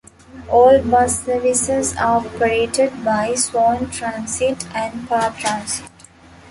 [0.49, 5.87] All bus services are operated by Swan Transit and Path Transit.